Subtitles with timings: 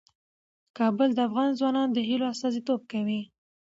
[0.77, 3.21] کابل د افغان ځوانانو د هیلو استازیتوب کوي.